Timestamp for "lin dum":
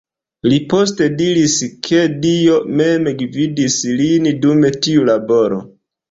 3.99-4.65